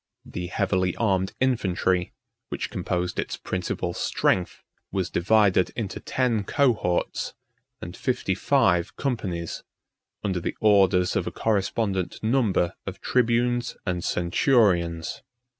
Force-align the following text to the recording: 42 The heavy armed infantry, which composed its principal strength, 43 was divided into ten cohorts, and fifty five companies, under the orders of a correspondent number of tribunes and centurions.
42 0.23 0.31
The 0.33 0.47
heavy 0.47 0.95
armed 0.95 1.33
infantry, 1.39 2.11
which 2.49 2.71
composed 2.71 3.19
its 3.19 3.37
principal 3.37 3.93
strength, 3.93 4.63
43 4.89 4.89
was 4.93 5.09
divided 5.11 5.71
into 5.75 5.99
ten 5.99 6.43
cohorts, 6.43 7.35
and 7.83 7.95
fifty 7.95 8.33
five 8.33 8.95
companies, 8.95 9.63
under 10.23 10.39
the 10.39 10.57
orders 10.59 11.15
of 11.15 11.27
a 11.27 11.31
correspondent 11.31 12.17
number 12.23 12.73
of 12.87 12.99
tribunes 12.99 13.77
and 13.85 14.03
centurions. 14.03 15.21